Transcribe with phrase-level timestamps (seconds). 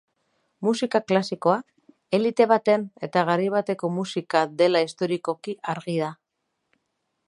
[0.67, 1.57] Musika klasikoa,
[2.19, 6.15] elite baten eta garai bateko musika dela historikoki argi da.